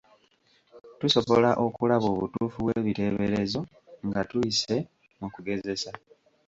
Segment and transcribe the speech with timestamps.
[0.99, 3.59] Tusobola okulaba obutuufu bw’ebiteeberezo
[4.07, 4.75] nga tuyise
[5.19, 5.89] mu kugezesa.